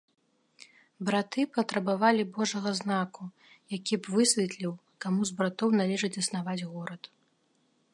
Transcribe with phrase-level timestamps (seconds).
[1.09, 3.23] Браты патрабавалі божага знаку,
[3.77, 4.73] які б высветліў,
[5.07, 7.03] каму з братоў належыць заснаваць горад.